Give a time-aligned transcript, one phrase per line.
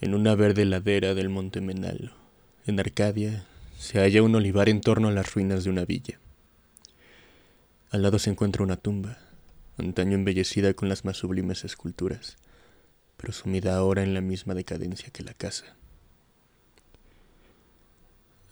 [0.00, 2.10] En una verde ladera del monte Menalo,
[2.66, 3.46] en Arcadia,
[3.78, 6.18] se halla un olivar en torno a las ruinas de una villa.
[7.90, 9.18] Al lado se encuentra una tumba,
[9.78, 12.36] antaño embellecida con las más sublimes esculturas,
[13.16, 15.76] pero sumida ahora en la misma decadencia que la casa.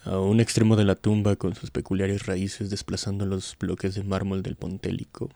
[0.05, 4.45] A un extremo de la tumba, con sus peculiares raíces desplazando los bloques de mármol
[4.45, 5.29] del Pontélico,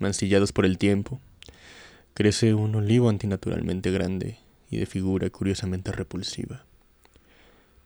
[0.00, 1.20] mancillados por el tiempo,
[2.14, 4.38] crece un olivo antinaturalmente grande
[4.70, 6.64] y de figura curiosamente repulsiva.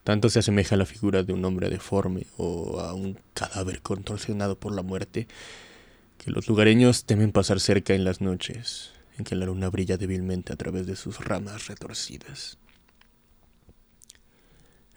[0.05, 4.59] Tanto se asemeja a la figura de un hombre deforme o a un cadáver contorsionado
[4.59, 5.27] por la muerte,
[6.19, 10.53] que los lugareños temen pasar cerca en las noches en que la luna brilla débilmente
[10.53, 12.59] a través de sus ramas retorcidas.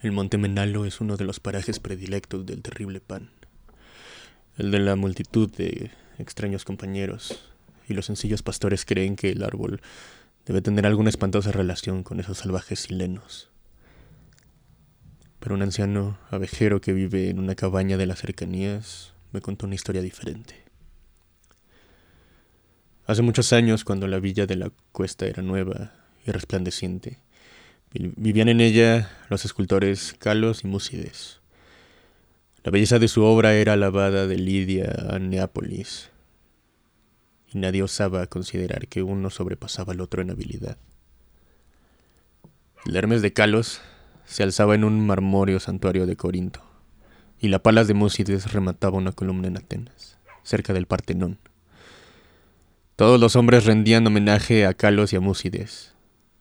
[0.00, 3.30] El monte Menalo es uno de los parajes predilectos del terrible pan,
[4.56, 7.40] el de la multitud de extraños compañeros,
[7.88, 9.80] y los sencillos pastores creen que el árbol
[10.48, 13.50] debe tener alguna espantosa relación con esos salvajes silenos.
[15.38, 19.76] Pero un anciano abejero que vive en una cabaña de las cercanías me contó una
[19.76, 20.64] historia diferente.
[23.06, 25.92] Hace muchos años, cuando la villa de la cuesta era nueva
[26.26, 27.20] y resplandeciente,
[27.90, 31.40] Vivían en ella los escultores Calos y Múcides.
[32.62, 36.10] La belleza de su obra era alabada de Lidia a Neápolis,
[37.52, 40.76] y nadie osaba considerar que uno sobrepasaba al otro en habilidad.
[42.86, 43.80] El Hermes de Calos
[44.24, 46.62] se alzaba en un marmóreo santuario de Corinto,
[47.40, 51.38] y la Palas de Múcides remataba una columna en Atenas, cerca del Partenón.
[52.96, 55.94] Todos los hombres rendían homenaje a Calos y a Múcides,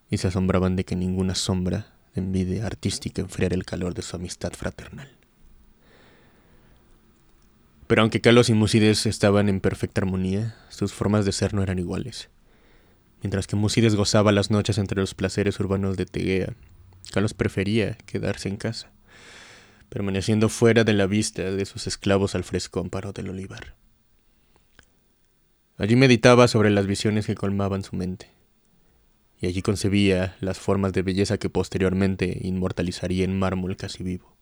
[0.09, 4.15] y se asombraban de que ninguna sombra de envidia artística enfriara el calor de su
[4.15, 5.16] amistad fraternal.
[7.87, 11.79] Pero aunque Carlos y Musides estaban en perfecta armonía, sus formas de ser no eran
[11.79, 12.29] iguales.
[13.21, 16.53] Mientras que Musides gozaba las noches entre los placeres urbanos de Tegea,
[17.11, 18.91] Carlos prefería quedarse en casa,
[19.89, 23.75] permaneciendo fuera de la vista de sus esclavos al fresco amparo del olivar.
[25.77, 28.37] Allí meditaba sobre las visiones que colmaban su mente
[29.39, 34.36] y allí concebía las formas de belleza que posteriormente inmortalizaría en mármol casi vivo.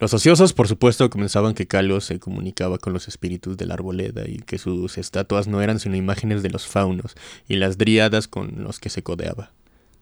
[0.00, 4.28] Los ociosos, por supuesto, comenzaban que Calos se comunicaba con los espíritus de la arboleda
[4.28, 7.16] y que sus estatuas no eran sino imágenes de los faunos
[7.48, 9.50] y las dríadas con los que se codeaba,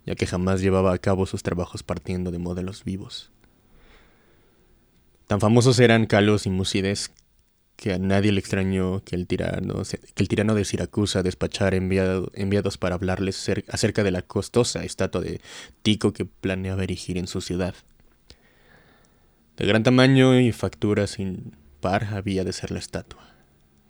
[0.05, 3.31] ya que jamás llevaba a cabo sus trabajos partiendo de modelos vivos.
[5.29, 7.11] Tan famosos eran Calos y Musides
[7.77, 12.77] que a nadie le extrañó que el tirano, que el tirano de Siracusa despachara enviados
[12.77, 15.41] para hablarles acerca de la costosa estatua de
[15.81, 17.75] Tico que planeaba erigir en su ciudad.
[19.57, 23.27] De gran tamaño y factura sin par había de ser la estatua,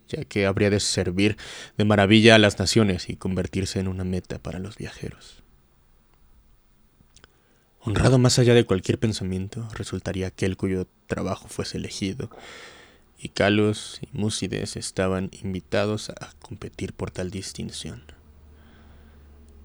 [0.09, 1.37] ya que habría de servir
[1.77, 5.43] de maravilla a las naciones y convertirse en una meta para los viajeros.
[7.81, 12.31] Honrado más allá de cualquier pensamiento, resultaría aquel cuyo trabajo fuese elegido,
[13.19, 18.03] y Calos y Múcides estaban invitados a competir por tal distinción.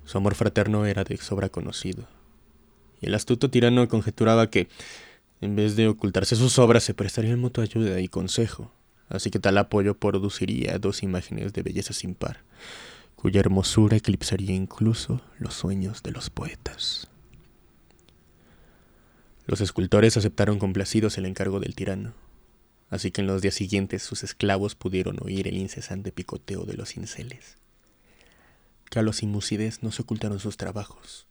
[0.05, 2.07] Su amor fraterno era de sobra conocido,
[3.01, 4.67] y el astuto tirano conjeturaba que,
[5.41, 8.71] en vez de ocultarse sus obras, se prestarían mutua ayuda y consejo,
[9.09, 12.43] así que tal apoyo produciría dos imágenes de belleza sin par,
[13.15, 17.07] cuya hermosura eclipsaría incluso los sueños de los poetas.
[19.47, 22.13] Los escultores aceptaron complacidos el encargo del tirano,
[22.89, 26.89] así que en los días siguientes sus esclavos pudieron oír el incesante picoteo de los
[26.89, 27.57] cinceles.
[28.91, 31.25] Carlos y Musides no se ocultaron sus trabajos,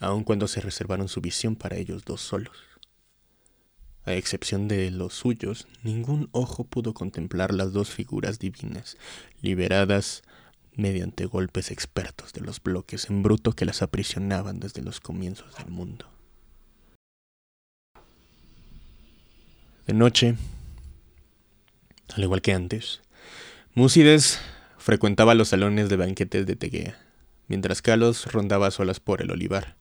[0.00, 2.73] aun cuando se reservaron su visión para ellos dos solos.
[4.06, 8.98] A excepción de los suyos, ningún ojo pudo contemplar las dos figuras divinas,
[9.40, 10.22] liberadas
[10.76, 15.68] mediante golpes expertos de los bloques en bruto que las aprisionaban desde los comienzos del
[15.68, 16.10] mundo.
[19.86, 20.36] De noche,
[22.14, 23.00] al igual que antes.
[23.74, 24.38] Múcides
[24.78, 26.98] frecuentaba los salones de banquetes de Tegea,
[27.48, 29.76] mientras Carlos rondaba solas por el olivar.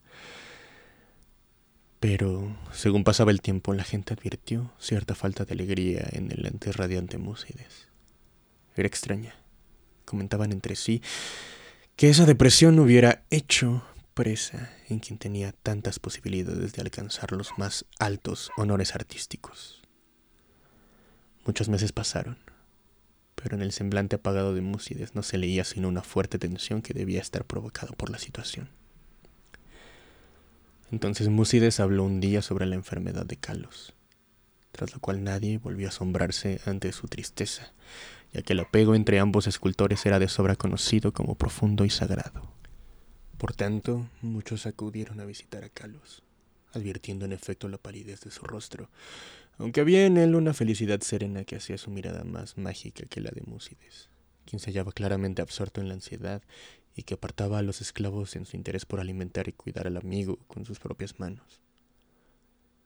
[2.04, 6.76] Pero, según pasaba el tiempo, la gente advirtió cierta falta de alegría en el antes
[6.76, 7.88] radiante Múcides.
[8.76, 9.34] Era extraña.
[10.04, 11.02] Comentaban entre sí
[11.96, 17.86] que esa depresión hubiera hecho presa en quien tenía tantas posibilidades de alcanzar los más
[18.00, 19.82] altos honores artísticos.
[21.46, 22.38] Muchos meses pasaron,
[23.36, 26.94] pero en el semblante apagado de Múcides no se leía sino una fuerte tensión que
[26.94, 28.83] debía estar provocada por la situación.
[30.94, 33.96] Entonces Múcides habló un día sobre la enfermedad de Calos,
[34.72, 37.74] tras lo cual nadie volvió a asombrarse ante su tristeza,
[38.32, 42.48] ya que el apego entre ambos escultores era de sobra conocido como profundo y sagrado.
[43.40, 46.22] Por tanto, muchos acudieron a visitar a Carlos,
[46.74, 48.88] advirtiendo en efecto la palidez de su rostro,
[49.58, 53.32] aunque había en él una felicidad serena que hacía su mirada más mágica que la
[53.32, 54.10] de Múcides,
[54.46, 56.44] quien se hallaba claramente absorto en la ansiedad
[56.96, 60.38] y que apartaba a los esclavos en su interés por alimentar y cuidar al amigo
[60.48, 61.62] con sus propias manos.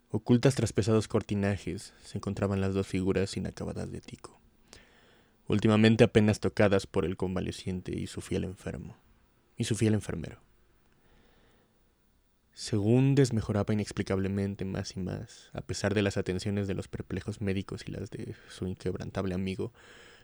[0.09, 4.39] Ocultas tras pesados cortinajes se encontraban las dos figuras inacabadas de Tico,
[5.47, 8.95] últimamente apenas tocadas por el convaleciente y su fiel enfermo,
[9.57, 10.39] y su fiel enfermero.
[12.53, 17.83] Según desmejoraba inexplicablemente más y más, a pesar de las atenciones de los perplejos médicos
[17.85, 19.73] y las de su inquebrantable amigo,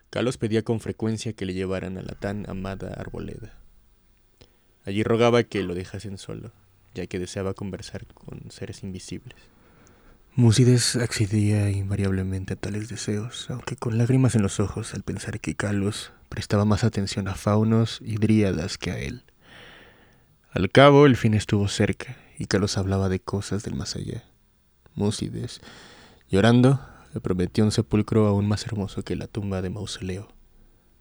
[0.09, 3.62] Carlos pedía con frecuencia que le llevaran a la tan amada arboleda.
[4.85, 6.51] Allí rogaba que lo dejasen solo,
[6.93, 9.37] ya que deseaba conversar con seres invisibles.
[10.35, 15.55] Múcides accedía invariablemente a tales deseos, aunque con lágrimas en los ojos al pensar que
[15.55, 19.23] Carlos prestaba más atención a faunos y dríadas que a él.
[20.51, 24.23] Al cabo, el fin estuvo cerca, y Carlos hablaba de cosas del más allá.
[24.95, 25.61] Múcides,
[26.29, 26.79] llorando,
[27.13, 30.27] le prometió un sepulcro aún más hermoso que la tumba de Mausoleo,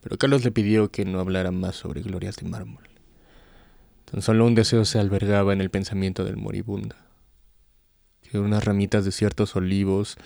[0.02, 2.91] pero Carlos le pidió que no hablara más sobre glorias de mármol.
[4.12, 6.94] Tan solo un deseo se albergaba en el pensamiento del moribundo
[8.20, 10.18] que unas ramitas de ciertos olivos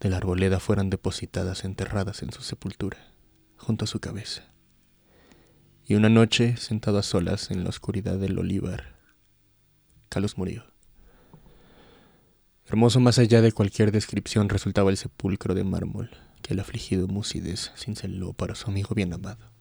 [0.00, 2.98] de la arboleda fueran depositadas enterradas en su sepultura,
[3.56, 4.42] junto a su cabeza.
[5.86, 8.96] Y una noche, sentado a solas en la oscuridad del olivar,
[10.08, 10.64] Carlos murió.
[12.66, 16.10] Hermoso más allá de cualquier descripción resultaba el sepulcro de mármol
[16.42, 19.51] que el afligido Múcides cinceló para su amigo bien amado.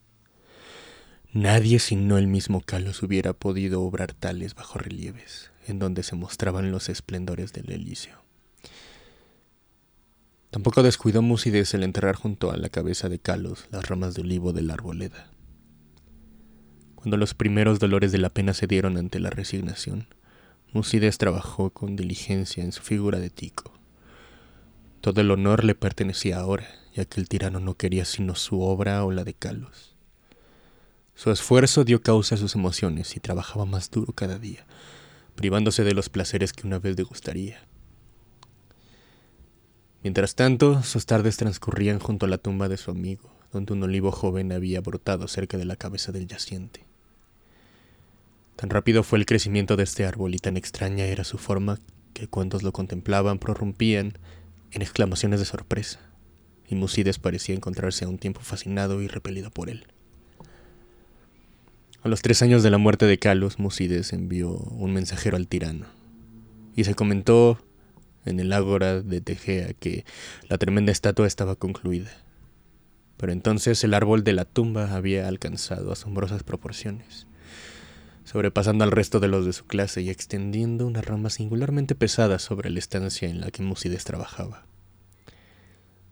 [1.33, 6.89] Nadie sino el mismo Carlos hubiera podido obrar tales bajorrelieves en donde se mostraban los
[6.89, 8.21] esplendores del Elíseo.
[10.49, 14.51] Tampoco descuidó Múcides el enterrar junto a la cabeza de Calos las ramas de olivo
[14.51, 15.31] de la arboleda.
[16.95, 20.07] Cuando los primeros dolores de la pena se dieron ante la resignación,
[20.73, 23.71] Múcides trabajó con diligencia en su figura de Tico.
[24.99, 29.05] Todo el honor le pertenecía ahora, ya que el tirano no quería sino su obra
[29.05, 29.95] o la de Calos.
[31.15, 34.65] Su esfuerzo dio causa a sus emociones y trabajaba más duro cada día,
[35.35, 37.59] privándose de los placeres que una vez degustaría.
[40.03, 44.11] Mientras tanto, sus tardes transcurrían junto a la tumba de su amigo, donde un olivo
[44.11, 46.85] joven había brotado cerca de la cabeza del yaciente.
[48.55, 51.79] Tan rápido fue el crecimiento de este árbol y tan extraña era su forma
[52.13, 54.17] que cuantos lo contemplaban prorrumpían
[54.71, 55.99] en exclamaciones de sorpresa,
[56.67, 59.87] y Musides parecía encontrarse a un tiempo fascinado y repelido por él.
[62.03, 65.85] A los tres años de la muerte de Calos, Musides envió un mensajero al tirano,
[66.75, 67.59] y se comentó
[68.25, 70.03] en el ágora de Tegea que
[70.49, 72.09] la tremenda estatua estaba concluida.
[73.17, 77.27] Pero entonces el árbol de la tumba había alcanzado asombrosas proporciones,
[78.23, 82.71] sobrepasando al resto de los de su clase y extendiendo una rama singularmente pesada sobre
[82.71, 84.65] la estancia en la que Musides trabajaba.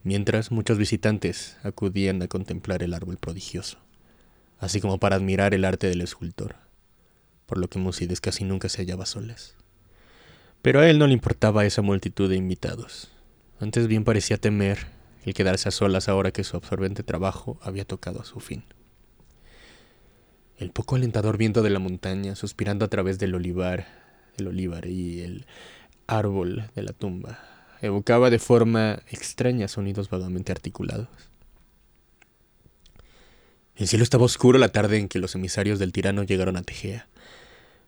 [0.04, 3.80] Mientras muchos visitantes acudían a contemplar el árbol prodigioso
[4.60, 6.56] así como para admirar el arte del escultor,
[7.46, 9.56] por lo que Musides casi nunca se hallaba solas.
[10.62, 13.12] Pero a él no le importaba esa multitud de invitados.
[13.60, 14.88] Antes bien parecía temer
[15.24, 18.64] el quedarse a solas ahora que su absorbente trabajo había tocado a su fin.
[20.58, 23.88] El poco alentador viento de la montaña, suspirando a través del olivar,
[24.38, 25.46] el olivar y el
[26.08, 27.40] árbol de la tumba,
[27.82, 31.08] evocaba de forma extraña sonidos vagamente articulados.
[33.80, 37.08] El cielo estaba oscuro la tarde en que los emisarios del tirano llegaron a Tegea.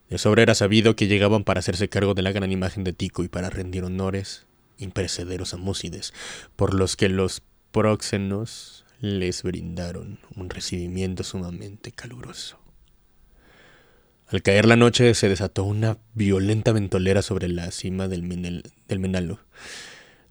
[0.10, 3.26] De sobra era sabido que llegaban para hacerse cargo de la gran imagen de Tico
[3.26, 4.46] y para rendir honores
[4.78, 6.14] imperecederos a Múcides,
[6.56, 7.44] por los que los
[7.74, 12.58] próxenos les brindaron un recibimiento sumamente caluroso.
[14.28, 19.40] Al caer la noche se desató una violenta ventolera sobre la cima del, del Menalo,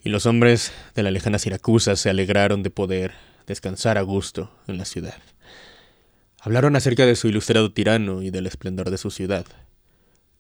[0.02, 3.12] y los hombres de la lejana Siracusa se alegraron de poder
[3.47, 5.21] descansar a gusto en la ciudad.
[6.43, 9.45] Hablaron acerca de su ilustrado tirano y del esplendor de su ciudad,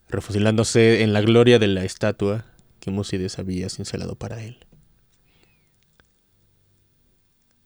[0.08, 2.46] refusilándose en la gloria de la estatua
[2.80, 4.64] que Múcides había cincelado para él.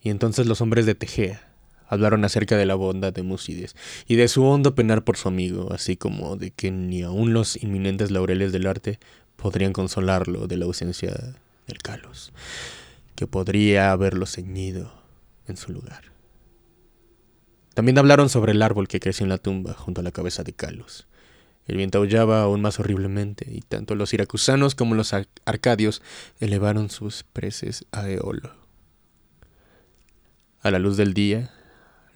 [0.00, 1.48] Y entonces los hombres de Tegea
[1.86, 3.76] hablaron acerca de la bondad de Múcides
[4.08, 7.62] y de su hondo penar por su amigo, así como de que ni aun los
[7.62, 8.98] inminentes laureles del arte
[9.36, 11.14] podrían consolarlo de la ausencia
[11.68, 12.32] del Calos,
[13.14, 14.92] que podría haberlo ceñido
[15.46, 16.13] en su lugar.
[17.74, 20.52] También hablaron sobre el árbol que creció en la tumba junto a la cabeza de
[20.52, 21.06] Calos.
[21.66, 25.12] El viento aullaba aún más horriblemente, y tanto los siracusanos como los
[25.44, 26.02] arcadios
[26.38, 28.54] elevaron sus preces a Eolo.
[30.60, 31.50] A la luz del día,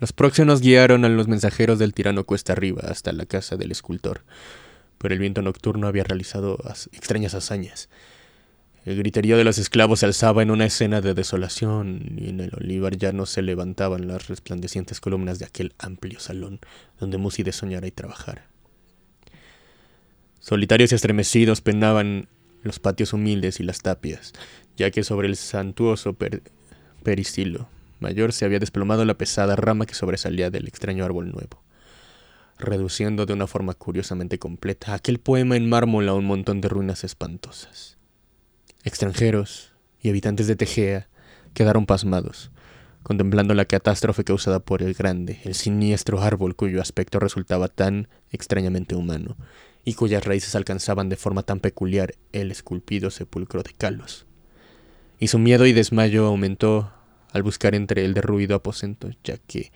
[0.00, 4.22] Los próximos guiaron a los mensajeros del tirano cuesta arriba hasta la casa del escultor,
[4.96, 6.56] pero el viento nocturno había realizado
[6.92, 7.88] extrañas hazañas.
[8.88, 12.52] El griterío de los esclavos se alzaba en una escena de desolación, y en el
[12.56, 16.58] olivar ya no se levantaban las resplandecientes columnas de aquel amplio salón
[16.98, 18.46] donde Muside soñara y trabajara.
[20.40, 22.28] Solitarios y estremecidos penaban
[22.62, 24.32] los patios humildes y las tapias,
[24.78, 26.16] ya que sobre el santuoso
[27.02, 27.68] peristilo
[28.00, 31.62] mayor se había desplomado la pesada rama que sobresalía del extraño árbol nuevo,
[32.58, 37.04] reduciendo de una forma curiosamente completa aquel poema en mármol a un montón de ruinas
[37.04, 37.97] espantosas.
[38.88, 41.10] Extranjeros y habitantes de Tegea
[41.52, 42.50] quedaron pasmados,
[43.02, 48.94] contemplando la catástrofe causada por el grande, el siniestro árbol cuyo aspecto resultaba tan extrañamente
[48.94, 49.36] humano,
[49.84, 54.24] y cuyas raíces alcanzaban de forma tan peculiar el esculpido sepulcro de Calos.
[55.20, 56.90] Y su miedo y desmayo aumentó
[57.34, 59.70] al buscar entre el derruido aposento, ya que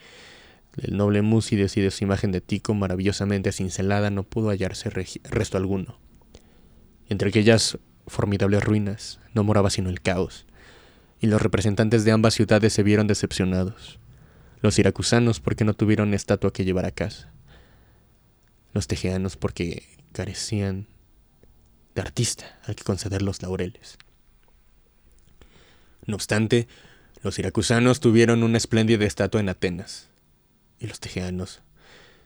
[0.78, 5.58] el noble Músides y de su imagen de Tico maravillosamente cincelada no pudo hallarse resto
[5.58, 5.98] alguno.
[7.10, 10.46] Entre aquellas formidables ruinas no moraba sino el caos,
[11.20, 13.98] y los representantes de ambas ciudades se vieron decepcionados.
[14.60, 17.32] Los siracusanos porque no tuvieron estatua que llevar a casa.
[18.72, 20.86] Los tejeanos porque carecían
[21.94, 23.98] de artista al que conceder los laureles.
[26.06, 26.68] No obstante,
[27.22, 30.08] los siracusanos tuvieron una espléndida estatua en Atenas,
[30.80, 31.62] y los tejeanos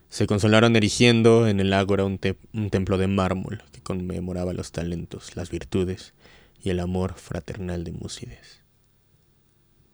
[0.09, 5.51] se consolaron erigiendo en el ágora un, templo de mármol que conmemoraba los talentos, las
[5.51, 6.15] virtudes
[6.63, 8.63] y el amor fraternal de Músides.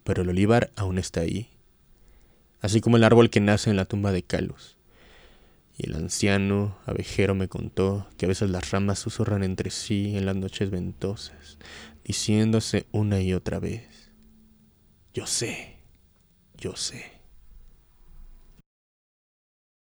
[0.03, 1.49] Pero el olivar aún está ahí,
[2.61, 4.77] así como el árbol que nace en la tumba de Calus.
[5.75, 10.27] Y el anciano abejero me contó que a veces las ramas susurran entre sí en
[10.27, 11.57] las noches ventosas,
[12.03, 14.11] diciéndose una y otra vez,
[15.13, 15.77] yo sé,
[16.57, 17.12] yo sé.